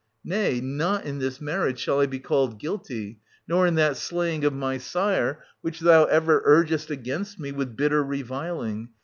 Nay, 0.23 0.59
not 0.61 1.05
in 1.05 1.19
this 1.19 1.39
marriage 1.39 1.77
shall 1.77 1.99
I 1.99 2.07
be 2.07 2.17
called 2.17 2.57
guilty, 2.57 3.19
nor 3.47 3.67
in 3.67 3.75
that 3.75 3.97
slaying 3.97 4.43
of 4.43 4.51
my 4.51 4.79
sire 4.79 5.43
which 5.61 5.79
thou 5.79 6.05
ever 6.05 6.41
urgest 6.43 6.89
against 6.89 7.39
me 7.39 7.51
with 7.51 7.77
bitter 7.77 8.03
reviling. 8.03 8.89